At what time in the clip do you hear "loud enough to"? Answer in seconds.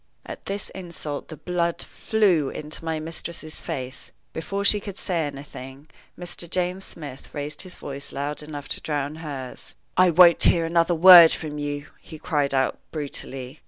8.11-8.81